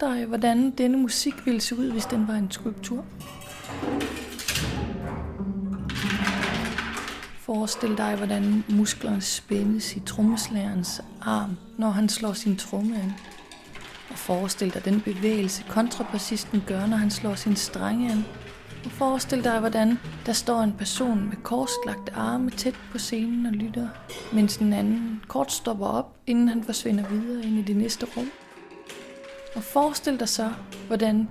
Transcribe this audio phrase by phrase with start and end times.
[0.00, 3.04] Forestil dig, hvordan denne musik ville se ud, hvis den var en skulptur.
[7.38, 13.12] Forestil dig, hvordan musklerne spændes i trommeslagerens arm, når han slår sin tromme an.
[14.10, 18.24] Og forestil dig den bevægelse, kontrabassisten gør, når han slår sin strenge an.
[18.84, 23.52] Og forestil dig, hvordan der står en person med korslagte arme tæt på scenen og
[23.52, 23.88] lytter,
[24.32, 28.30] mens den anden kort stopper op, inden han forsvinder videre ind i det næste rum.
[29.54, 30.50] Og forestil dig så,
[30.86, 31.28] hvordan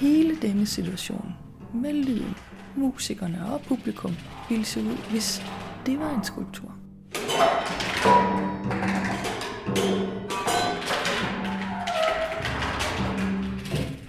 [0.00, 1.34] hele denne situation
[1.74, 2.36] med lyden,
[2.76, 4.16] musikerne og publikum
[4.48, 5.42] ville se ud, hvis
[5.86, 6.74] det var en skulptur.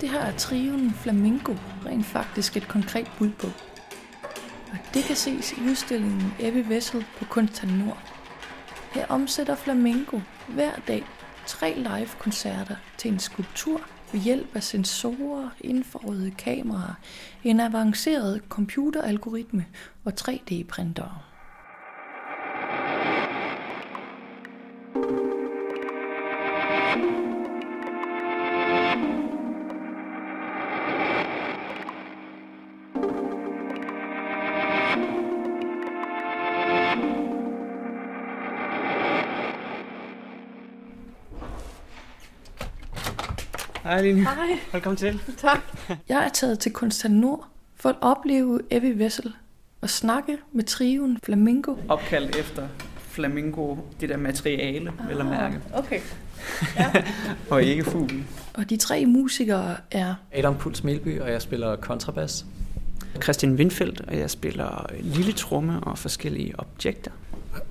[0.02, 1.54] Det her er trioen Flamingo
[1.86, 3.48] rent faktisk et konkret bud på.
[4.72, 7.98] Og det kan ses i udstillingen Ebbe Vessel på Kunsthal Nord.
[8.94, 11.04] Her omsætter Flamingo hver dag
[11.48, 16.94] tre live-koncerter til en skulptur ved hjælp af sensorer, infrarøde kameraer,
[17.44, 19.66] en avanceret computeralgoritme
[20.06, 21.33] og 3D-printere.
[43.84, 44.22] Hej Line.
[44.24, 44.60] Hej.
[44.72, 45.22] Velkommen til.
[45.38, 45.60] Tak.
[46.10, 49.34] Jeg er taget til Kunsthal Nord for at opleve Evie Vessel
[49.82, 51.76] og snakke med trioen Flamingo.
[51.90, 52.68] Opkaldt efter
[52.98, 55.60] flamingo, det der materiale, ah, at mærke.
[55.74, 56.00] Okay.
[56.78, 56.92] Ja.
[57.50, 58.28] og ikke fuglen.
[58.54, 62.46] Og de tre musikere er Adam Puls Melby, og jeg spiller kontrabas.
[63.24, 67.12] Christian Windfeldt, og jeg spiller lille tromme og forskellige objekter.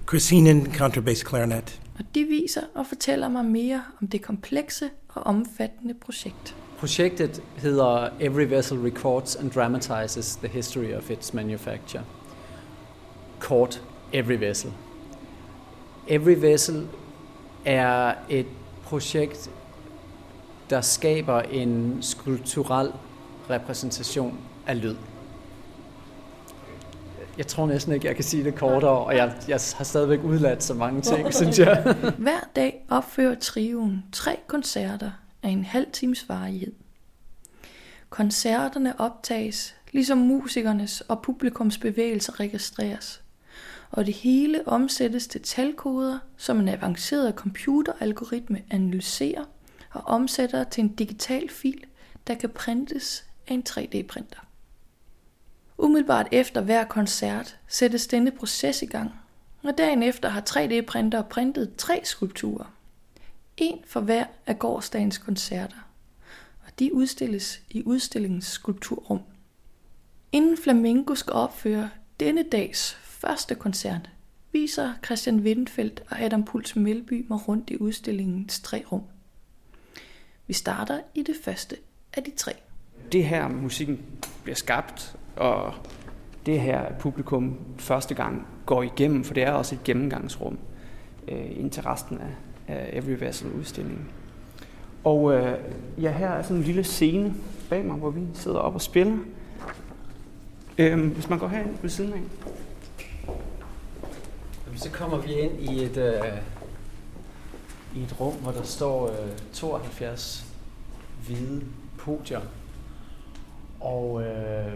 [0.08, 1.80] Christine Contrabass Clarinet.
[2.02, 6.56] Og de viser og fortæller mig mere om det komplekse og omfattende projekt.
[6.78, 12.04] Projektet hedder Every Vessel Records and Dramatizes the History of its Manufacture.
[13.38, 13.82] Kort
[14.12, 14.72] Every Vessel.
[16.08, 16.88] Every Vessel
[17.64, 18.46] er et
[18.84, 19.50] projekt,
[20.70, 22.92] der skaber en skulpturel
[23.50, 24.96] repræsentation af lyd.
[27.38, 30.62] Jeg tror næsten ikke, jeg kan sige det kortere, og jeg, jeg har stadigvæk udladt
[30.62, 31.96] så mange ting, synes jeg.
[32.18, 35.10] Hver dag opfører trioen tre koncerter
[35.42, 36.72] af en halv times varighed.
[38.10, 43.22] Koncerterne optages, ligesom musikernes og publikums bevægelser registreres,
[43.90, 49.44] og det hele omsættes til talkoder, som en avanceret computeralgoritme analyserer
[49.90, 51.84] og omsætter til en digital fil,
[52.26, 54.51] der kan printes af en 3D-printer.
[55.78, 59.10] Umiddelbart efter hver koncert sættes denne proces i gang,
[59.62, 62.74] og dagen efter har 3D-printer printet tre skulpturer.
[63.56, 65.88] En for hver af gårdsdagens koncerter,
[66.66, 69.20] og de udstilles i udstillingens skulpturrum.
[70.32, 71.90] Inden Flamingo skal opføre
[72.20, 74.10] denne dags første koncert,
[74.52, 79.02] viser Christian Windfeldt og Adam Puls Melby mig rundt i udstillingens tre rum.
[80.46, 81.76] Vi starter i det første
[82.12, 82.52] af de tre.
[83.12, 84.00] Det her musikken
[84.42, 85.72] bliver skabt, og
[86.46, 90.58] det her publikum første gang går igennem, for det er også et gennemgangsrum
[91.28, 94.08] øh, ind til resten af, af Every Vessel udstillingen.
[95.04, 95.58] Og øh,
[95.98, 97.34] ja, her er sådan en lille scene
[97.70, 99.18] bag mig, hvor vi sidder op og spiller.
[100.78, 102.20] Øhm, hvis man går herind ved siden af.
[104.76, 106.38] Så kommer vi ind i et, øh,
[107.96, 110.46] i et rum, hvor der står øh, 72
[111.26, 111.62] hvide
[111.98, 112.40] podier.
[113.80, 114.72] Og, øh,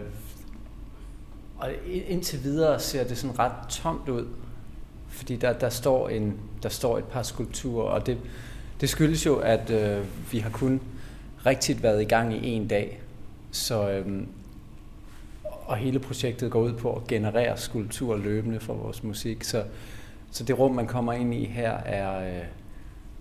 [1.57, 1.69] og
[2.07, 4.27] indtil videre ser det sådan ret tomt ud,
[5.07, 8.17] fordi der, der, står, en, der står et par skulpturer, og det,
[8.81, 10.81] det skyldes jo, at øh, vi har kun
[11.45, 13.01] rigtigt været i gang i en dag.
[13.51, 14.23] Så, øh,
[15.43, 19.43] og hele projektet går ud på at generere skulpturer løbende for vores musik.
[19.43, 19.63] Så,
[20.31, 22.45] så det rum, man kommer ind i her, er, øh,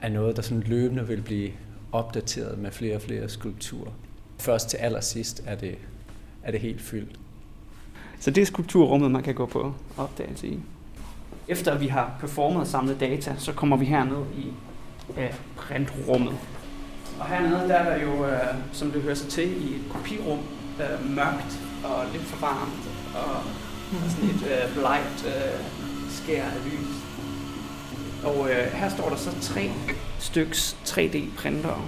[0.00, 1.50] er noget, der sådan løbende vil blive
[1.92, 3.90] opdateret med flere og flere skulpturer.
[4.38, 5.78] Først til allersidst er det,
[6.42, 7.18] er det helt fyldt.
[8.26, 10.60] Så det er skulpturrummet, man kan gå på opdagelse i.
[11.48, 14.52] Efter vi har performet og samlet data, så kommer vi herned i
[15.18, 16.34] øh, printrummet.
[17.20, 20.38] Og hernede der er der jo, øh, som det hører sig til, i et kopirum,
[20.80, 23.36] øh, mørkt og lidt for varmt, og,
[24.04, 25.60] og sådan et øh, blegt øh,
[26.10, 26.94] skær af lys.
[28.24, 29.70] Og øh, her står der så tre
[30.18, 31.82] styks 3D-printere,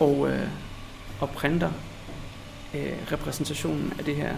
[0.00, 0.48] og, øh,
[1.20, 1.70] og printer
[2.74, 4.34] øh, repræsentationen af det her,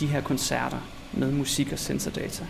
[0.00, 0.78] de her koncerter
[1.12, 2.46] med musik og sensordata.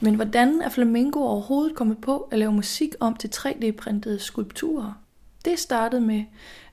[0.00, 4.92] Men hvordan er Flamingo overhovedet kommet på at lave musik om til 3D-printede skulpturer?
[5.44, 6.24] Det startede med,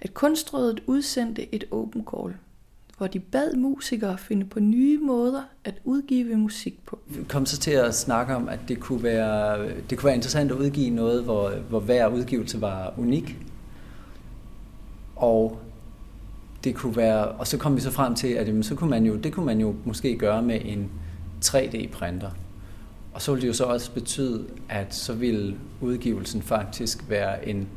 [0.01, 2.35] at Kunstrådet udsendte et open call,
[2.97, 6.99] hvor de bad musikere finde på nye måder at udgive musik på.
[7.07, 10.51] Vi kom så til at snakke om, at det kunne være, det kunne være interessant
[10.51, 13.37] at udgive noget, hvor, hvor hver udgivelse var unik.
[15.15, 15.59] Og
[16.63, 19.05] det kunne være, og så kom vi så frem til, at jamen, så kunne man
[19.05, 20.89] jo, det kunne man jo måske gøre med en
[21.45, 22.29] 3D-printer.
[23.13, 27.67] Og så ville det jo så også betyde, at så ville udgivelsen faktisk være en,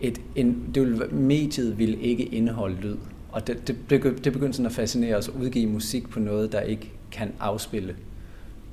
[0.00, 2.96] et, en det ville, mediet ville ikke indeholde lyd.
[3.32, 6.60] Og det, det, det begyndte sådan at fascinere os at udgive musik på noget, der
[6.60, 7.96] ikke kan afspille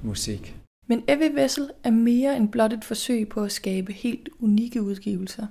[0.04, 0.56] musik.
[0.88, 5.48] Men Evy Vessel er mere end blot et forsøg på at skabe helt unikke udgivelser.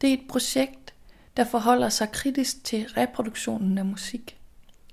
[0.00, 0.94] Det er et projekt,
[1.40, 4.36] der forholder sig kritisk til reproduktionen af musik.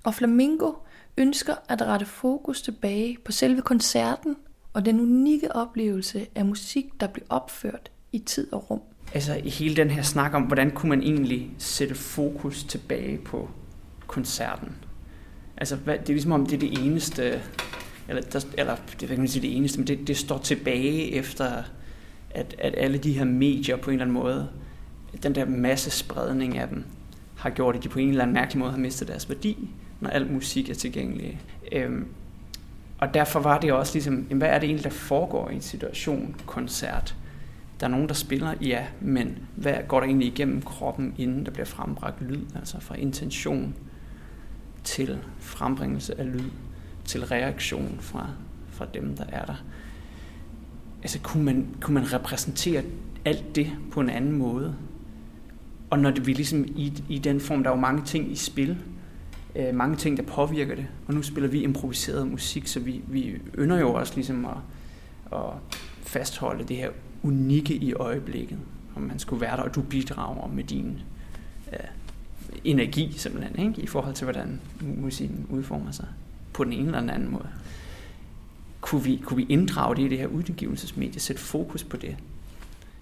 [0.04, 0.72] Og Flamingo
[1.16, 4.36] ønsker at rette fokus tilbage på selve koncerten
[4.72, 8.80] og den unikke oplevelse af musik, der blev opført i tid og rum.
[9.14, 13.50] Altså i hele den her snak om, hvordan kunne man egentlig sætte fokus tilbage på
[14.06, 14.76] koncerten.
[15.56, 17.42] Altså hvad, det er ligesom om det er det eneste,
[18.08, 21.62] eller, der, eller det kan man sige det eneste, men det, det står tilbage efter,
[22.30, 24.48] at, at alle de her medier på en eller anden måde,
[25.22, 26.84] den der masse spredning af dem,
[27.38, 29.68] har gjort, at de på en eller anden mærkelig måde har mistet deres værdi,
[30.00, 31.40] når al musik er tilgængelig.
[31.72, 32.06] Øhm,
[32.98, 35.60] og derfor var det også ligesom, jamen, hvad er det egentlig, der foregår i en
[35.60, 37.16] situation, koncert?
[37.80, 41.50] Der er nogen, der spiller, ja, men hvad går der egentlig igennem kroppen, inden der
[41.50, 42.40] bliver frembragt lyd?
[42.54, 43.74] Altså fra intention
[44.84, 46.50] til frembringelse af lyd,
[47.04, 48.28] til reaktion fra,
[48.68, 49.64] fra dem, der er der.
[51.02, 52.82] Altså kunne man, kunne man repræsentere
[53.24, 54.76] alt det på en anden måde?
[55.90, 58.36] Og når det, vi ligesom i, i den form, der er jo mange ting i
[58.36, 58.78] spil,
[59.56, 60.86] øh, mange ting, der påvirker det.
[61.06, 64.56] Og nu spiller vi improviseret musik, så vi, vi ynder jo også ligesom at,
[65.32, 65.52] at
[66.02, 66.90] fastholde det her
[67.22, 68.58] unikke i øjeblikket.
[68.96, 71.00] Om man skulle være der, og du bidrager med din
[71.72, 71.78] øh,
[72.64, 73.82] energi simpelthen, ikke?
[73.82, 76.06] i forhold til, hvordan musikken udformer sig
[76.52, 77.48] på den ene eller den anden måde.
[78.80, 82.16] Kunne vi, kunne vi inddrage det i det her udgivelsesmedie, sætte fokus på det?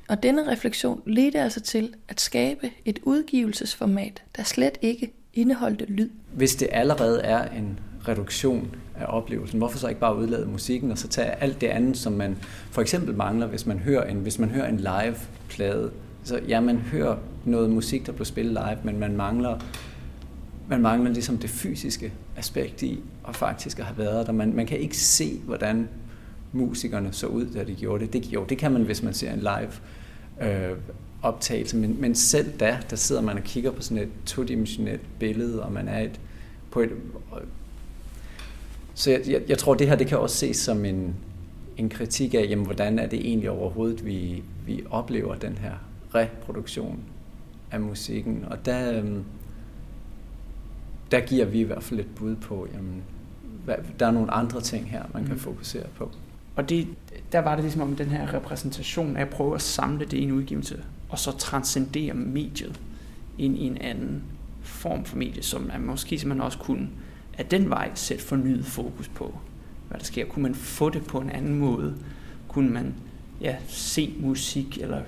[0.08, 6.10] Og denne refleksion ledte altså til at skabe et udgivelsesformat, der slet ikke indeholdte lyd.
[6.32, 10.98] Hvis det allerede er en reduktion af oplevelsen, hvorfor så ikke bare udlade musikken og
[10.98, 12.36] så tage alt det andet, som man
[12.70, 15.90] for eksempel mangler, hvis man hører en, hvis man hører en live-plade.
[16.24, 19.58] Så ja, man hører noget musik, der bliver spillet live, men man mangler,
[20.68, 24.32] man mangler ligesom det fysiske aspekt i, og faktisk at have været der.
[24.32, 25.88] Man, man kan ikke se, hvordan
[26.52, 28.12] musikerne så ud, da de gjorde det.
[28.12, 28.26] det.
[28.26, 29.72] Jo, det kan man, hvis man ser en live
[30.48, 30.76] øh,
[31.22, 35.62] optagelse, men, men selv da, der sidder man og kigger på sådan et todimensionelt billede,
[35.62, 36.20] og man er et,
[36.70, 36.90] på et...
[38.94, 41.14] Så jeg, jeg, jeg tror, det her det kan også ses som en,
[41.76, 45.72] en kritik af, jamen, hvordan er det egentlig overhovedet, vi, vi oplever den her
[46.14, 47.00] reproduktion
[47.70, 48.44] af musikken.
[48.50, 49.24] Og der, øhm,
[51.10, 53.02] der giver vi i hvert fald et bud på, jamen,
[53.64, 55.40] hvad, der er nogle andre ting her, man kan mm.
[55.40, 56.10] fokusere på.
[56.56, 56.88] Og det,
[57.32, 60.22] der var det ligesom om den her repræsentation af at prøve at samle det i
[60.22, 62.80] en udgivelse, og så transcendere mediet
[63.38, 64.22] ind i en anden
[64.62, 66.88] form for medie, som man måske simpelthen også kunne
[67.38, 69.38] af den vej sætte fornyet fokus på,
[69.88, 70.26] hvad der sker.
[70.26, 71.94] Kunne man få det på en anden måde?
[72.48, 72.94] Kunne man
[73.40, 75.00] ja, se musik, eller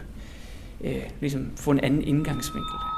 [0.80, 2.97] øh, ligesom få en anden indgangsvinkel?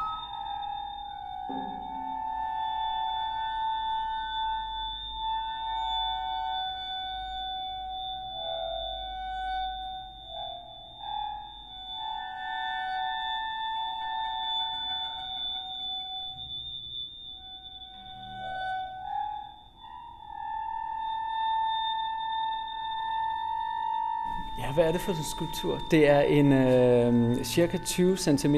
[24.74, 25.80] Hvad er det for en skulptur?
[25.90, 28.56] Det er en øh, cirka 20 cm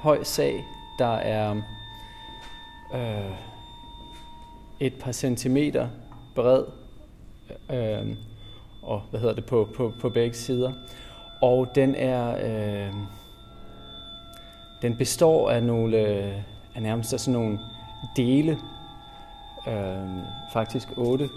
[0.00, 0.64] høj sag,
[0.98, 1.54] der er
[2.94, 3.32] øh,
[4.80, 5.88] et par centimeter
[6.34, 6.64] bred
[7.70, 8.16] øh,
[8.82, 10.72] og hvad hedder det på, på, på begge sider.
[11.42, 12.94] Og den er øh,
[14.82, 16.32] den består af nogle øh,
[16.74, 17.58] af nærmest af sådan nogle
[18.16, 18.58] dele,
[19.68, 20.08] øh,
[20.52, 21.28] faktisk otte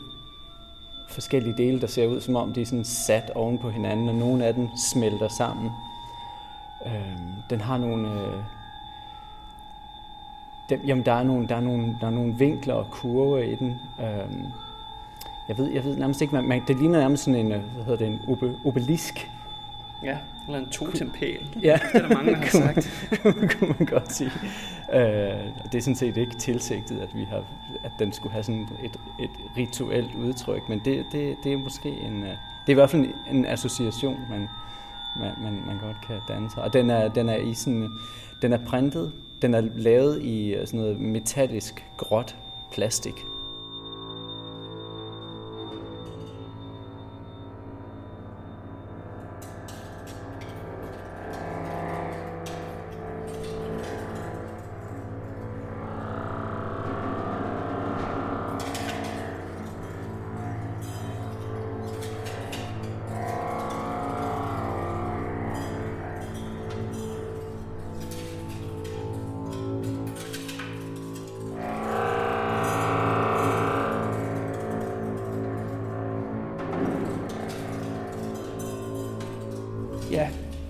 [1.12, 4.16] forskellige dele, der ser ud som om de er sådan sat oven på hinanden, og
[4.16, 5.72] nogle af dem smelter sammen.
[6.86, 7.18] Øh,
[7.50, 8.10] den har nogle...
[8.10, 8.44] Øh,
[10.70, 13.56] den, jamen, der er, nogle, der, er nogle, der er nogle vinkler og kurver i
[13.56, 13.80] den.
[14.00, 14.44] Øh,
[15.48, 17.84] jeg ved, jeg ved nærmest ikke, man, man, det ligner nærmest sådan en, øh, hvad
[17.84, 19.32] hedder det, en obe, obelisk.
[20.04, 20.18] Ja,
[20.48, 21.58] eller en totempæl.
[21.64, 23.10] Ja, det er der mange, der har sagt.
[23.60, 24.32] kunne man godt sige.
[24.94, 25.02] Øh,
[25.72, 27.44] det er sådan set ikke tilsigtet, at, vi har,
[27.84, 31.90] at den skulle have sådan et, et rituelt udtryk, men det, det, det er måske
[31.90, 34.50] en, øh, det er i hvert fald en, en association, man,
[35.20, 36.64] man, man, man godt kan danne sig.
[36.64, 37.90] Og den er, den er i sådan,
[38.42, 42.36] den er printet, den er lavet i sådan noget metallisk gråt
[42.72, 43.26] plastik.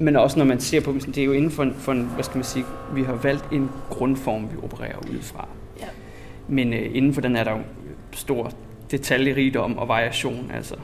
[0.01, 2.01] Men også når man ser på dem, det er jo inden for en, for en
[2.13, 5.47] hvad skal man sige, vi har valgt en grundform, vi opererer ud fra.
[5.79, 5.85] Ja.
[6.47, 7.59] Men øh, inden for den er der jo
[8.11, 8.51] stor
[8.91, 10.75] detaljerigdom og variation, altså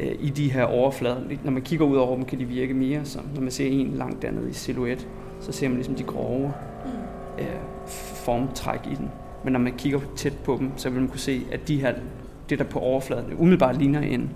[0.00, 1.20] øh, i de her overflader.
[1.44, 3.94] Når man kigger ud over dem, kan de virke mere som, når man ser en
[3.94, 5.06] langt dernede i silhuet,
[5.40, 6.52] så ser man ligesom de grove
[7.38, 7.46] øh,
[8.24, 9.10] formtræk i den.
[9.44, 11.94] Men når man kigger tæt på dem, så vil man kunne se, at de her,
[12.50, 14.30] det der på overfladen umiddelbart ligner en,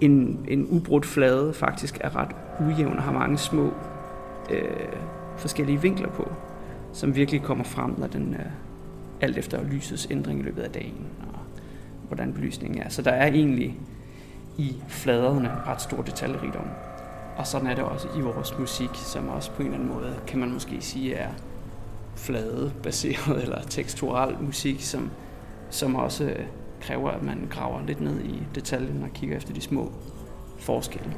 [0.00, 3.72] en, en ubrudt flade, faktisk er ret ujævn og har mange små
[4.50, 4.92] øh,
[5.36, 6.32] forskellige vinkler på,
[6.92, 8.46] som virkelig kommer frem, når den øh,
[9.20, 11.38] alt efter lysets ændring i løbet af dagen, og
[12.06, 12.88] hvordan belysningen er.
[12.88, 13.78] Så der er egentlig
[14.58, 16.66] i fladerne ret stor detaljerigdom.
[17.36, 20.14] Og sådan er det også i vores musik, som også på en eller anden måde,
[20.26, 21.30] kan man måske sige, er
[22.16, 25.10] fladebaseret eller teksturel musik, som,
[25.70, 26.34] som også
[26.80, 29.92] kræver, at man graver lidt ned i detaljen og kigger efter de små
[30.58, 31.14] forskelle.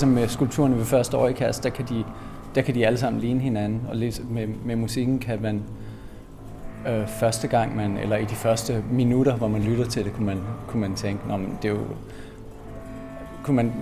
[0.00, 2.04] Ligesom med skulpturerne ved første øjekast, der kan de,
[2.54, 3.82] der kan de alle sammen ligne hinanden.
[3.88, 5.62] Og ligesom med, med musikken kan man
[6.88, 10.26] øh, første gang, man, eller i de første minutter, hvor man lytter til det, kunne
[10.26, 11.80] man, kunne man tænke, Nå, men det er jo
[13.42, 13.72] kunne man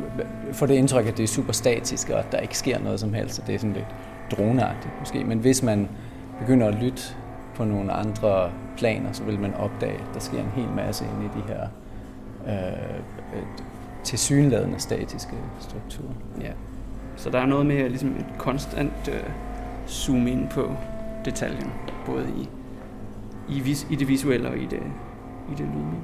[0.52, 3.14] få det indtryk, at det er super statisk, og at der ikke sker noget som
[3.14, 3.94] helst, så det er sådan lidt
[4.30, 5.24] droneagtigt måske.
[5.24, 5.88] Men hvis man
[6.40, 7.02] begynder at lytte
[7.54, 11.24] på nogle andre planer, så vil man opdage, at der sker en hel masse inde
[11.24, 11.68] i de her
[12.46, 13.02] øh,
[14.08, 16.14] tilsyneladende statiske strukturer.
[16.40, 16.52] Ja.
[17.16, 19.30] Så der er noget med ligesom et konstant øh,
[19.88, 20.74] zoom ind på
[21.24, 21.72] detaljen,
[22.06, 22.48] både i,
[23.56, 24.82] i, vis, i det visuelle og i det,
[25.52, 26.02] i det lydlige.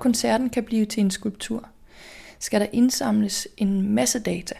[0.00, 1.68] Koncerten kan blive til en skulptur,
[2.38, 4.54] skal der indsamles en masse data.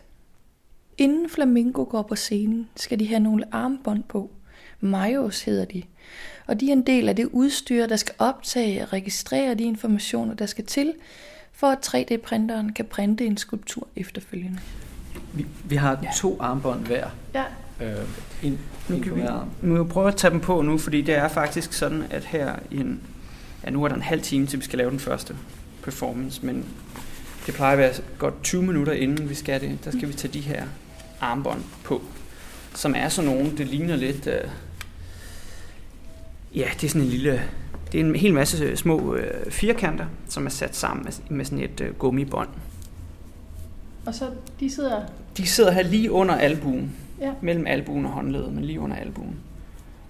[0.98, 4.30] Inden Flamingo går på scenen, skal de have nogle armbånd på.
[4.80, 5.82] Majos hedder de.
[6.46, 10.34] Og de er en del af det udstyr, der skal optage og registrere de informationer,
[10.34, 10.92] der skal til,
[11.52, 14.58] for at 3D-printeren kan printe en skulptur efterfølgende.
[15.34, 16.08] Vi, vi har Ja.
[16.16, 17.08] to armbånd hver.
[17.34, 17.44] Ja.
[17.80, 17.96] Øh,
[18.42, 19.76] en, Nu en kan på vi arm.
[19.76, 22.76] jeg prøve at tage dem på nu, fordi det er faktisk sådan, at her i
[22.76, 23.00] en,
[23.64, 25.36] ja, nu er der en halv time til, vi skal lave den første
[25.82, 26.64] performance, men
[27.46, 30.32] det plejer at være godt 20 minutter inden vi skal det, der skal vi tage
[30.32, 30.64] de her
[31.20, 32.02] armbånd på,
[32.74, 34.50] som er sådan nogle, det ligner lidt, øh,
[36.54, 37.42] ja, det er sådan en lille,
[37.92, 41.64] det er en hel masse små øh, firkanter, som er sat sammen med, med sådan
[41.64, 42.48] et øh, gummibånd.
[44.06, 44.24] Og så
[44.60, 45.02] de sidder...
[45.36, 47.32] De sidder her lige under albuen, Ja.
[47.42, 49.36] mellem albuen og håndledet, men lige under albuen.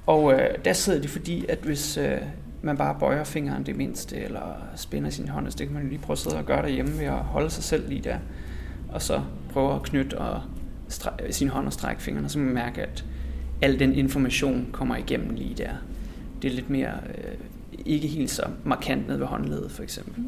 [0.06, 2.18] Og øh, der sidder de, fordi at hvis øh,
[2.62, 5.88] man bare bøjer fingeren det mindste, eller spænder sin hånd, så det kan man jo
[5.88, 8.18] lige prøve at sidde og gøre derhjemme ved at holde sig selv lige der,
[8.88, 10.42] og så prøve at knytte og
[10.88, 13.04] stræ- sin hånd og strække fingrene, så man mærke, at
[13.62, 15.70] al den information kommer igennem lige der.
[16.42, 17.34] Det er lidt mere, øh,
[17.86, 20.24] ikke helt så markant ned ved håndledet for eksempel.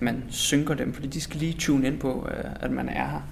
[0.00, 3.28] Man synker dem, fordi de skal lige tune ind på, øh, at man er her,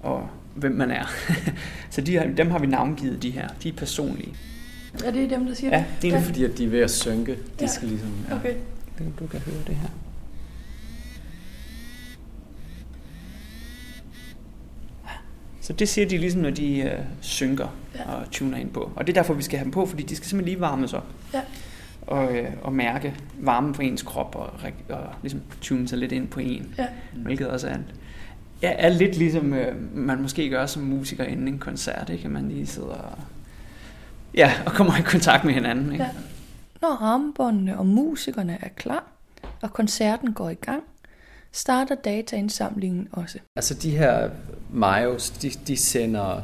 [0.00, 1.04] og hvem man er.
[1.90, 3.48] så de dem har vi navngivet, de her.
[3.62, 4.34] De er personlige.
[5.04, 6.02] Er det dem, der siger Ja, det?
[6.02, 7.32] det er Det er fordi, at de er ved at synke.
[7.32, 7.66] De Ja.
[7.66, 8.10] skal ligesom...
[8.30, 8.36] Ja.
[8.36, 8.54] Okay.
[9.20, 9.88] Du kan høre det her.
[15.60, 18.12] Så det siger de ligesom, når de øh, synker Ja.
[18.12, 18.90] og tuner ind på.
[18.96, 20.92] Og det er derfor, vi skal have dem på, fordi de skal simpelthen lige varmes
[20.92, 21.06] op.
[21.34, 21.40] Ja.
[22.06, 24.50] Og, øh, og mærke varmen på ens krop og,
[24.88, 26.74] og ligesom tune sig lidt ind på en.
[26.78, 26.86] Ja.
[27.14, 27.76] Hvilket også er,
[28.62, 32.10] ja, er lidt ligesom øh, man måske gør som musiker inden en koncert.
[32.10, 32.24] Ikke?
[32.24, 33.18] At man lige sidder og,
[34.36, 35.92] ja, og kommer i kontakt med hinanden.
[35.92, 36.04] Ikke?
[36.04, 36.10] Ja.
[36.82, 39.04] Når armbåndene og musikerne er klar,
[39.62, 40.82] og koncerten går i gang,
[41.52, 43.38] starter dataindsamlingen også.
[43.56, 44.30] Altså de her
[44.70, 46.42] Majos, de, de sender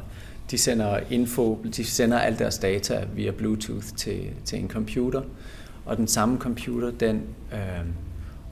[0.53, 5.23] de sender info, de sender al deres data via Bluetooth til, til en computer,
[5.87, 7.23] og den samme computer, den
[7.53, 7.87] øh,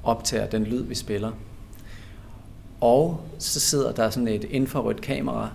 [0.02, 1.32] optager den lyd, vi spiller.
[2.80, 5.50] Og så sidder der sådan et infrarødt kamera,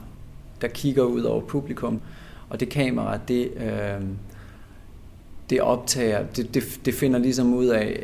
[0.61, 2.01] der kigger ud over publikum,
[2.49, 4.05] og det kamera, det, øh,
[5.49, 8.03] det optager, det, det, det finder ligesom ud af,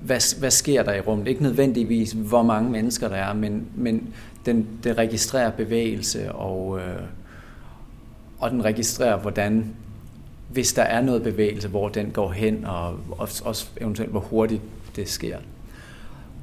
[0.00, 1.28] hvad, hvad sker der i rummet?
[1.28, 4.14] Ikke nødvendigvis, hvor mange mennesker der er, men, men
[4.46, 7.02] den, den registrerer bevægelse, og, øh,
[8.38, 9.74] og den registrerer, hvordan,
[10.48, 14.62] hvis der er noget bevægelse, hvor den går hen, og også, også eventuelt, hvor hurtigt
[14.96, 15.38] det sker.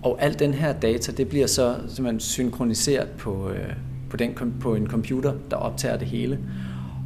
[0.03, 3.73] Og alt den her data, det bliver så simpelthen synkroniseret på, øh,
[4.17, 6.39] på, den, på en computer, der optager det hele.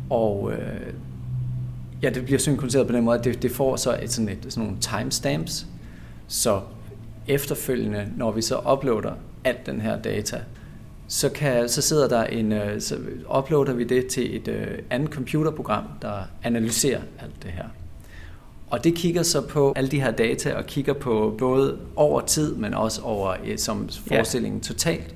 [0.09, 0.93] Og øh,
[2.01, 4.45] ja, det bliver synkroniseret på den måde, at det, det får så et, sådan, et,
[4.49, 5.67] sådan nogle timestamps,
[6.27, 6.61] så
[7.27, 9.13] efterfølgende, når vi så uploader
[9.43, 10.41] alt den her data,
[11.07, 12.97] så, kan, så sidder der en, øh, så
[13.37, 17.65] uploader vi det til et øh, andet computerprogram, der analyserer alt det her.
[18.69, 22.55] Og det kigger så på alle de her data og kigger på både over tid,
[22.55, 25.15] men også over øh, som forestillingen totalt.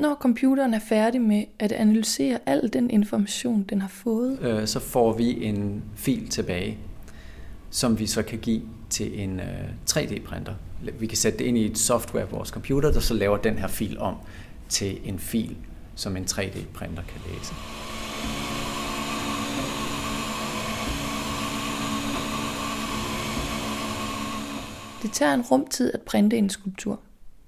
[0.00, 4.80] Når computeren er færdig med at analysere al den information, den har fået, øh, så
[4.80, 6.78] får vi en fil tilbage,
[7.70, 10.54] som vi så kan give til en øh, 3D-printer.
[10.98, 13.58] Vi kan sætte det ind i et software på vores computer, der så laver den
[13.58, 14.14] her fil om
[14.68, 15.56] til en fil,
[15.94, 17.54] som en 3D-printer kan læse.
[25.02, 27.00] Det tager en rumtid at printe en skulptur,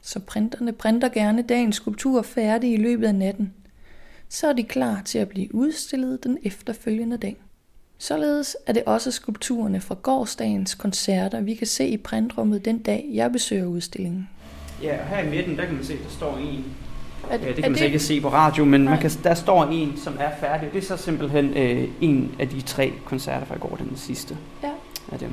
[0.02, 3.52] så printerne printer gerne dagens skulptur færdig i løbet af natten.
[4.28, 7.36] Så er de klar til at blive udstillet den efterfølgende dag.
[7.98, 13.08] Således er det også skulpturerne fra gårdsdagens koncerter, vi kan se i printrummet den dag,
[13.12, 14.28] jeg besøger udstillingen.
[14.82, 16.64] Ja, og her i midten, der kan man se, der står en.
[17.30, 19.64] Er, Ja, det kan man så ikke se på radio, men man kan, der står
[19.64, 20.68] en, som er færdig.
[20.72, 24.36] Det er så simpelthen øh, en af de tre koncerter fra i går, den sidste
[24.62, 24.70] Ja.
[25.12, 25.30] af dem.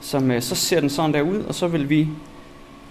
[0.00, 2.08] Som, øh, så ser den sådan der ud, og så vil vi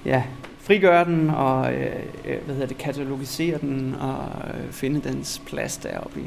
[0.06, 0.24] ja,
[0.60, 5.78] frigøre den og øh, øh, hvad hedder det, katalogisere den og øh, finde dens plads
[5.78, 6.24] deroppe i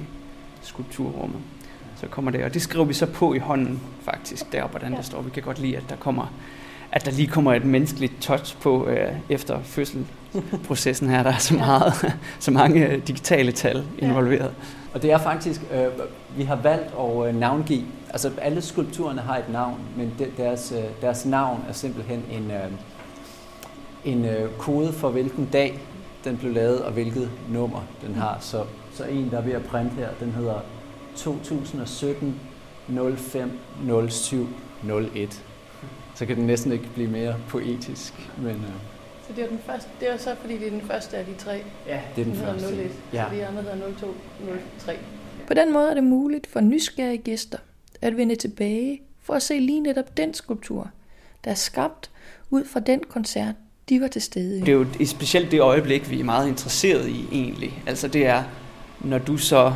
[0.63, 1.41] skulpturrummet.
[1.97, 4.97] Så kommer det, og det skriver vi så på i hånden faktisk, deroppe, hvordan Ja.
[4.99, 5.23] det står.
[5.23, 6.33] Vi kan godt lide, at der kommer
[6.93, 11.23] at der lige kommer et menneskeligt touch på øh, efter fødselsprocessen her.
[11.23, 14.53] Der er så, meget, så mange øh, digitale tal involveret.
[14.95, 15.87] Og det er faktisk, øh,
[16.37, 20.73] vi har valgt at øh, navngive, altså alle skulpturerne har et navn, men de, deres,
[20.77, 22.71] øh, deres navn er simpelthen en, øh,
[24.07, 25.81] en øh, kode for hvilken dag
[26.25, 28.39] den blev lavet og hvilket nummer den har.
[28.41, 30.61] Så, så en, der er ved at printe her, den hedder
[31.17, 32.41] 2017
[33.17, 33.51] 05
[34.11, 34.47] 07
[35.15, 35.43] 01.
[36.15, 38.63] Så kan den næsten ikke blive mere poetisk, men øh,
[39.27, 41.35] Så det er, den første, det er så, fordi det er den første af de
[41.39, 41.63] tre.
[41.87, 42.83] Ja, det er den Den hedder første.
[42.85, 43.25] 01, Ja.
[43.31, 44.15] så de andre hedder 02,
[44.79, 44.97] 03.
[45.47, 47.59] På den måde er det muligt for nysgerrige gæster
[48.03, 50.91] at vende tilbage for at se lige netop den skulptur,
[51.45, 52.11] der er skabt
[52.51, 53.55] ud fra den koncert,
[53.89, 54.61] de var til stede.
[54.61, 57.83] Det er jo et- specielt det øjeblik, vi er meget interesseret i egentlig.
[57.87, 58.43] Altså det er,
[59.01, 59.73] når du så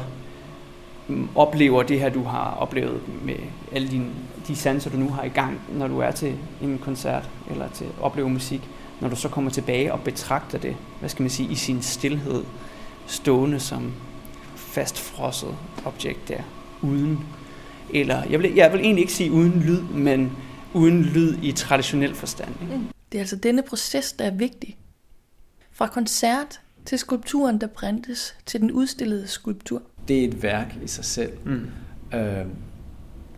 [1.09, 3.35] mm, oplever det her, du har oplevet med
[3.73, 4.07] alle dine,
[4.49, 7.85] de sanser, du nu har i gang, når du er til en koncert eller til
[7.85, 8.61] at opleve musik,
[9.01, 12.45] når du så kommer tilbage og betragter det, hvad skal man sige, i sin stillhed,
[13.07, 13.93] stående som
[14.57, 16.41] fastfrosset objekt der,
[16.83, 17.19] uden,
[17.95, 20.33] eller jeg vil, jeg vil egentlig ikke sige uden lyd, men
[20.75, 22.49] uden lyd i traditionel forstand.
[22.63, 22.81] Ikke?
[23.13, 24.79] Det er altså denne proces, der er vigtig.
[25.73, 29.83] Fra koncert til skulpturen, der printes til den udstillede skulptur.
[30.09, 31.33] det er et værk i sig selv.
[31.45, 31.67] Mm.
[32.15, 32.47] Øh,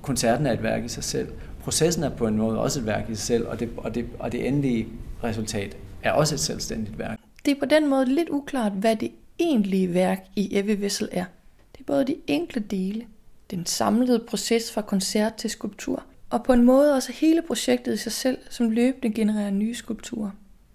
[0.02, 1.28] koncerten er et værk i sig selv.
[1.61, 4.08] Processen er på en måde også et værk i sig selv, og det, og det,
[4.18, 4.88] og det endelige
[5.24, 7.18] resultat er også et selvstændigt værk.
[7.44, 11.24] Det er på den måde lidt uklart, hvad det egentlige værk i Evy Vessel er.
[11.72, 13.04] Det er både de enkle dele,
[13.50, 17.96] den samlede proces fra koncert til skulptur, og på en måde også hele projektet i
[17.96, 20.30] sig selv, som løbende genererer nye skulpturer.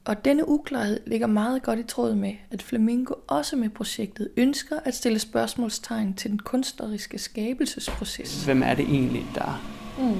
[0.05, 4.75] Og denne uklarhed ligger meget godt i tråd med, at Flamingo også med projektet ønsker
[4.85, 8.45] at stille spørgsmålstegn til den kunstneriske skabelsesproces.
[8.45, 9.63] Hvem er det egentlig, der,
[9.99, 10.15] mm.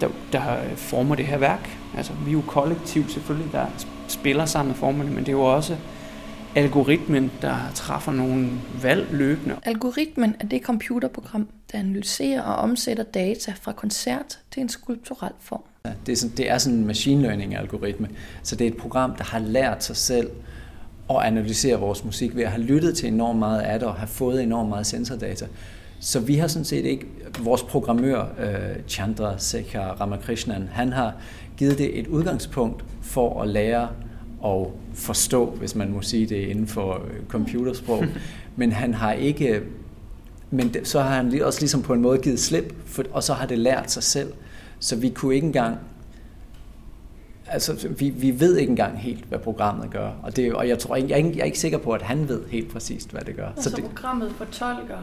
[0.00, 1.78] der, der former det her værk?
[1.96, 3.66] Altså, vi er jo kollektiv selvfølgelig, der
[4.08, 5.76] spiller sammen med formerne, men det er jo også
[6.56, 8.48] algoritmen, der træffer nogle
[8.82, 9.56] valg løbende.
[9.62, 15.62] Algoritmen er det computerprogram, der analyserer og omsætter data fra koncert til en skulpturel form.
[16.06, 18.08] Det er sådan, det er sådan en machine learning algoritme,
[18.42, 20.30] så det er et program, der har lært sig selv
[21.10, 24.08] at analysere vores musik ved at have lyttet til enormt meget af det og have
[24.08, 25.46] fået enormt meget sensordata.
[26.00, 27.06] Så vi har sådan set ikke,
[27.40, 31.14] vores programmør uh, Chandra Sekhar Ramakrishnan, han har
[31.56, 33.88] givet det et udgangspunkt for at lære
[34.44, 38.04] at forstå, hvis man må sige det inden for øh, computersprog.
[38.56, 39.62] Men han har ikke,
[40.50, 43.46] men så har han også ligesom på en måde givet slip, for, og så har
[43.46, 44.32] det lært sig selv.
[44.78, 45.78] Så vi kunne ikke engang
[47.46, 50.10] altså, vi, vi ved ikke engang helt, hvad programmet gør.
[50.22, 52.28] Og, det, og jeg, tror, jeg, er ikke, jeg er ikke sikker på, at han
[52.28, 53.48] ved helt præcist, hvad det gør.
[53.48, 54.98] Altså så det, programmet fortolker,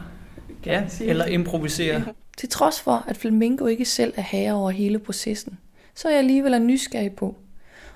[0.62, 1.10] kan ja, sige.
[1.10, 2.02] eller improviserer.
[2.36, 5.58] Til trods for, at Flamingo ikke selv er herre over hele processen,
[5.94, 7.36] så er jeg alligevel nysgerrig på,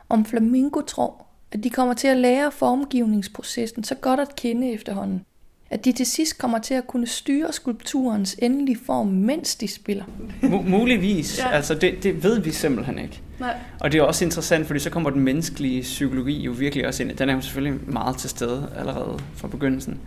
[0.08, 5.22] om Flamingo tror, at de kommer til at lære formgivningsprocessen så godt at kende efterhånden,
[5.70, 10.04] at de til sidst kommer til at kunne styre skulpturens endelige form, mens de spiller.
[10.42, 11.38] M- muligvis.
[11.38, 11.50] ja.
[11.50, 13.20] Altså, det, det ved vi simpelthen ikke.
[13.40, 13.54] Nej.
[13.80, 17.16] Og det er også interessant, fordi så kommer den menneskelige psykologi jo virkelig også ind.
[17.16, 20.00] Den er jo selvfølgelig meget til stede allerede fra begyndelsen.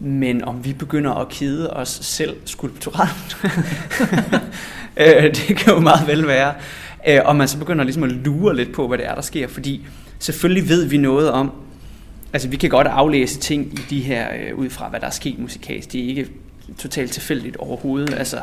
[0.00, 3.36] Men om vi begynder at kede os selv skulpturelt,
[4.96, 6.54] øh, det kan jo meget vel være.
[7.08, 9.48] Øh, og man så begynder ligesom at lure lidt på, hvad det er, der sker.
[9.48, 9.86] Fordi
[10.26, 11.52] selvfølgelig ved vi noget om,
[12.32, 15.10] altså vi kan godt aflæse ting i de her, øh, ud fra hvad der er
[15.10, 15.92] sket musikalsk.
[15.92, 16.28] Det er ikke
[16.78, 18.14] totalt tilfældigt overhovedet.
[18.14, 18.40] Altså,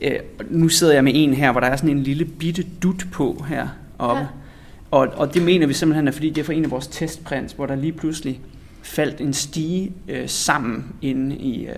[0.00, 0.18] øh,
[0.50, 3.44] nu sidder jeg med en her, hvor der er sådan en lille bitte dut på
[3.48, 4.20] her oppe.
[4.20, 4.26] Ja.
[4.90, 7.52] Og, og det mener vi simpelthen er, fordi det er fra en af vores testprints,
[7.52, 8.40] hvor der lige pludselig
[8.82, 11.74] faldt en stige øh, sammen inde i øh,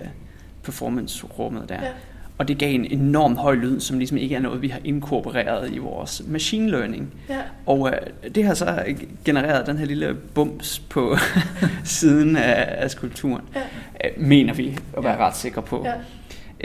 [0.63, 1.83] performance-rummet der.
[1.83, 1.89] Ja.
[2.37, 5.73] Og det gav en enorm høj lyd, som ligesom ikke er noget, vi har inkorporeret
[5.73, 7.13] i vores machine learning.
[7.29, 7.37] Ja.
[7.65, 8.83] Og øh, det har så
[9.25, 11.17] genereret den her lille bums på
[11.83, 13.61] siden af, af skulpturen, ja.
[14.07, 15.27] øh, mener vi at være ja.
[15.27, 15.85] ret sikre på.
[15.85, 15.93] Ja.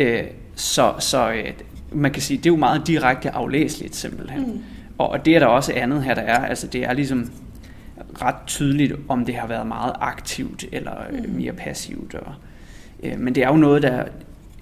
[0.05, 1.53] Øh, så så øh,
[1.93, 4.41] man kan sige, det er jo meget direkte aflæseligt simpelthen.
[4.41, 4.63] Mm.
[4.99, 6.47] Og, og det er der også andet her, der er.
[6.47, 7.31] Altså det er ligesom
[8.23, 11.31] ret tydeligt, om det har været meget aktivt eller øh, mm.
[11.31, 12.15] mere passivt.
[12.15, 12.33] Og,
[13.03, 14.05] øh, men det er jo noget, der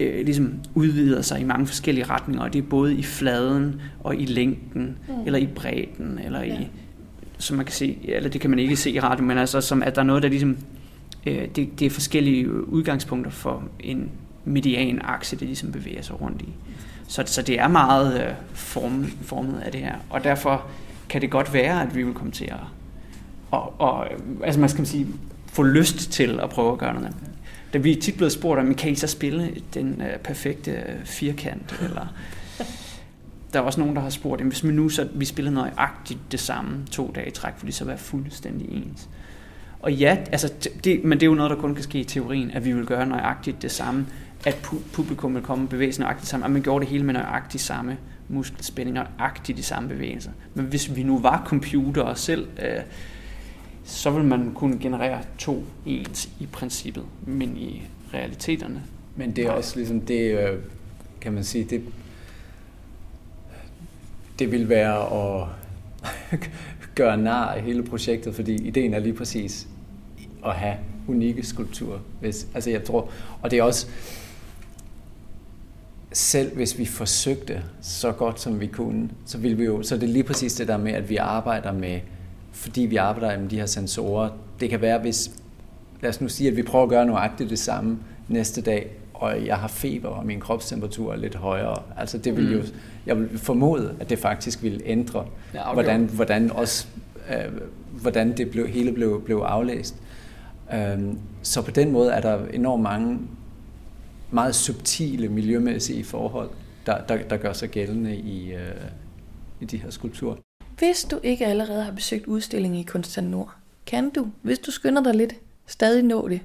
[0.00, 4.16] øh, ligesom udvider sig i mange forskellige retninger, og det er både i fladen og
[4.16, 5.14] i længden, mm.
[5.26, 6.60] eller i bredden, eller ja.
[6.60, 6.68] i,
[7.38, 9.82] som man kan se, eller det kan man ikke se i radio, men altså som
[9.82, 10.56] at der er noget, der ligesom,
[11.26, 14.10] øh, det, det er forskellige udgangspunkter for en
[14.44, 16.48] median akse, det ligesom bevæger sig rundt i.
[17.08, 20.66] Så, så det er meget øh, form, formet af det her, og derfor
[21.08, 22.60] kan det godt være, at vi vil komme til at,
[23.50, 24.06] og, og,
[24.44, 25.06] altså man skal sige,
[25.46, 27.16] få lyst til at prøve at gøre noget
[27.72, 31.04] da vi er tit blevet spurgt om, kan I så spille den øh, perfekte øh,
[31.04, 31.80] firkant?
[31.82, 32.14] Eller,
[33.52, 36.40] der er også nogen, der har spurgt, hvis vi nu så vi spiller nøjagtigt det
[36.40, 39.08] samme to dage i træk, for det så være fuldstændig ens.
[39.80, 40.52] Og ja, altså,
[40.84, 42.86] det, men det er jo noget, der kun kan ske i teorien, at vi vil
[42.86, 44.06] gøre nøjagtigt det samme,
[44.44, 47.04] at pu- publikum vil komme og bevæge sig nøjagtigt samme, at man gjorde det hele
[47.04, 47.96] med nøjagtigt samme
[48.28, 50.30] muskelspænding, nøjagtigt de samme bevægelser.
[50.54, 52.82] Men hvis vi nu var computer selv, øh,
[53.84, 57.82] så vil man kunne generere to ens i princippet, men i
[58.14, 58.82] realiteterne.
[59.16, 60.58] Men det er også ligesom det, øh,
[61.20, 61.82] kan man sige, det,
[64.38, 65.48] det vil være at
[66.94, 69.68] gøre nar af hele projektet, fordi ideen er lige præcis
[70.46, 70.76] at have
[71.08, 71.98] unikke skulpturer.
[72.20, 73.10] Hvis, altså jeg tror,
[73.42, 73.86] og det er også,
[76.12, 80.02] selv hvis vi forsøgte så godt som vi kunne, så vil vi jo, så det
[80.02, 82.00] er lige præcis det der med, at vi arbejder med
[82.52, 84.28] fordi vi arbejder med de her sensorer.
[84.60, 85.30] Det kan være, hvis,
[86.00, 89.46] lad os nu sige, at vi prøver at gøre nøjagtigt det samme næste dag, og
[89.46, 91.82] jeg har feber, og min kropstemperatur er lidt højere.
[91.96, 92.68] Altså det vil jo, mm.
[93.06, 95.74] jeg vil formode, at det faktisk vil ændre, ja, okay.
[95.74, 96.86] hvordan, hvordan, også,
[97.30, 97.60] øh,
[98.00, 99.96] hvordan det blev, hele blev, blev aflæst.
[100.94, 103.18] Um, så på den måde er der enormt mange
[104.30, 106.50] meget subtile miljømæssige forhold,
[106.86, 108.60] der, der, der gør sig gældende i, øh,
[109.60, 110.36] i de her skulpturer.
[110.80, 113.54] Hvis du ikke allerede har besøgt udstillingen i Kunstant Nord,
[113.86, 115.34] kan du, hvis du skynder dig lidt,
[115.66, 116.40] stadig nå det.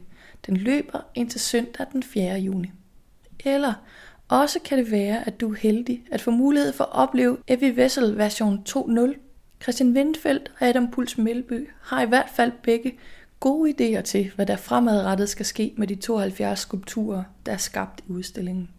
[0.45, 2.35] Den løber indtil søndag den 4.
[2.35, 2.71] juni.
[3.45, 3.73] Eller
[4.27, 7.75] Også kan det være, at du er heldig at få mulighed for at opleve Evi
[7.75, 9.13] Vessel version 2.0.
[9.63, 12.93] Christian Windfeldt og Adam Puls Melby har i hvert fald begge
[13.39, 17.99] gode idéer til, hvad der fremadrettet skal ske med de 72 skulpturer, der er skabt
[18.07, 18.69] i udstillingen.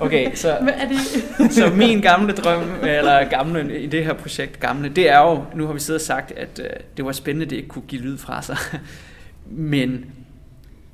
[0.00, 1.52] Okay, så, Hvad er det?
[1.54, 5.66] så min gamle drøm, eller gamle i det her projekt, gamle, det er jo, nu
[5.66, 8.18] har vi siddet og sagt, at øh, det var spændende, det ikke kunne give lyd
[8.18, 8.56] fra sig.
[9.46, 10.04] Men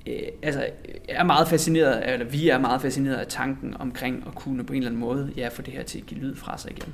[0.07, 0.61] øh, altså,
[1.09, 4.73] jeg er meget fascineret, eller vi er meget fascineret af tanken omkring at kunne på
[4.73, 6.93] en eller anden måde, ja, få det her til at give lyd fra sig igen.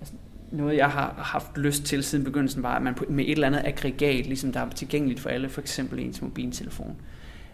[0.00, 0.14] Altså,
[0.50, 3.62] noget, jeg har haft lyst til siden begyndelsen, var, at man med et eller andet
[3.64, 6.96] aggregat, ligesom der er tilgængeligt for alle, for eksempel ens mobiltelefon,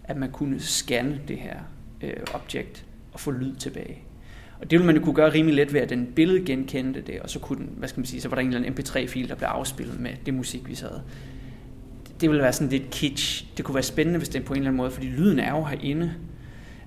[0.04, 1.56] at man kunne scanne det her
[2.02, 3.98] øh, objekt og få lyd tilbage.
[4.60, 7.20] Og det ville man jo kunne gøre rimelig let ved, at den billede genkendte det,
[7.20, 9.28] og så kunne den, hvad skal man sige, så var der en eller anden mp3-fil,
[9.28, 10.88] der blev afspillet med det musik, vi sad.
[10.88, 11.02] havde.
[12.20, 13.46] Det ville være sådan lidt kitsch.
[13.56, 15.64] Det kunne være spændende, hvis det på en eller anden måde, fordi lyden er jo
[15.64, 16.14] herinde,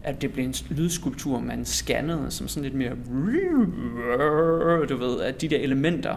[0.04, 2.96] at det blev en lydskulptur, man scannede, som sådan lidt mere,
[4.90, 6.16] du ved, at de der elementer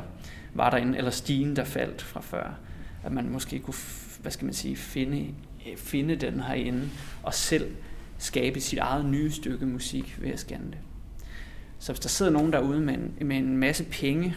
[0.55, 2.59] var derinde, eller stigen, der faldt fra før,
[3.05, 3.75] at man måske kunne,
[4.23, 5.27] hvad skal man sige, finde,
[5.77, 6.83] finde den herinde,
[7.23, 7.66] og selv
[8.21, 10.79] skabe sit eget nye stykke musik ved at scanne det.
[11.79, 14.37] Så hvis der sidder nogen derude med en, med en masse penge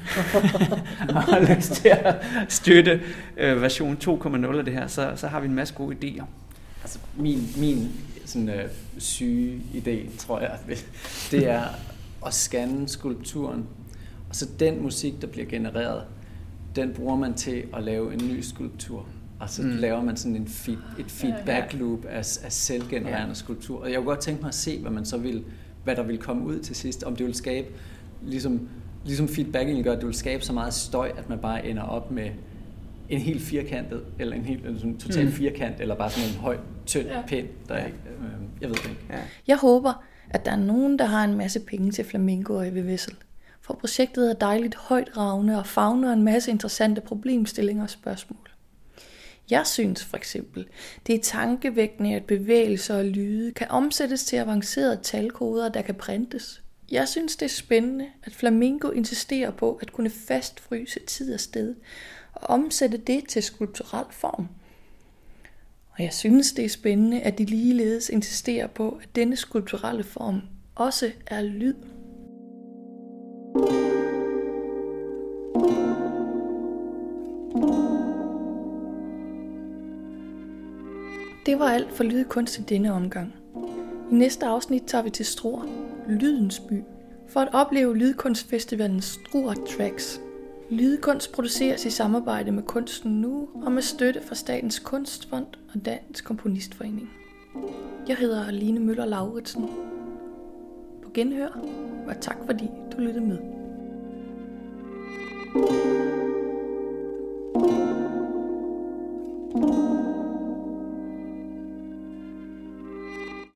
[1.16, 2.16] og har lyst til at
[2.50, 3.02] støtte
[3.38, 6.24] øh, version 2.0 af det her, så, så har vi en masse gode idéer.
[6.82, 7.92] Altså, min, min
[8.26, 10.60] sådan, øh, syge idé, tror jeg,
[11.32, 11.64] det er
[12.26, 13.66] at scanne skulpturen.
[14.30, 16.04] Og så den musik, der bliver genereret,
[16.76, 19.06] den bruger man til at lave en ny skulptur.
[19.44, 19.70] Og så Mm.
[19.70, 23.34] laver man sådan en feed, et feedback loop af, af selvgenererende Ja.
[23.34, 23.82] skulptur.
[23.82, 25.44] Og jeg kunne godt tænke mig at se, hvad man så vil,
[25.84, 27.04] hvad der vil komme ud til sidst.
[27.04, 27.68] Om det vil skabe,
[28.22, 28.70] ligesom,
[29.06, 31.84] ligesom feedback egentlig gør, at det vil skabe så meget støj, at man bare ender
[31.84, 32.30] op med
[33.10, 35.32] en helt firkantet, eller en helt eller sådan total Mm.
[35.32, 37.22] firkant, eller bare sådan en høj, tynd Ja.
[37.28, 37.86] pind, der Ja.
[37.86, 39.02] ikke, øh, jeg ved det ikke.
[39.10, 39.20] Ja.
[39.48, 43.14] Jeg håber, at der er nogen, der har en masse penge til flamingo og Vessel.
[43.62, 48.50] For projektet er dejligt højt ravne og fagner en masse interessante problemstillinger og spørgsmål.
[49.50, 50.68] Jeg synes for eksempel,
[51.08, 56.62] det er tankevækkende, at bevægelser og lyde kan omsættes til avancerede talkoder, der kan printes.
[56.92, 61.76] Jeg synes, det er spændende, at Flamingo insisterer på at kunne fastfryse tid og sted
[62.34, 64.48] og omsætte det til skulpturel form.
[65.98, 70.42] Og jeg synes, det er spændende, at de ligeledes insisterer på, at denne skulpturelle form
[70.76, 71.76] også er lyd.
[81.54, 83.34] Det var alt for Lydkunst i denne omgang.
[84.12, 85.66] I næste afsnit tager vi til Struer,
[86.10, 86.84] Lydens by,
[87.30, 90.22] for at opleve Lydkunstfestivalens Struer Tracks.
[90.70, 96.26] Lydkunst produceres i samarbejde med Kunsten Nu og med støtte fra Statens Kunstfond og Dansk
[96.26, 97.10] Komponistforening.
[98.08, 99.70] Jeg hedder Line Møller Lauritsen.
[101.04, 101.60] På genhør,
[102.08, 103.38] og tak fordi du lyttede med.
[105.54, 106.13] thank you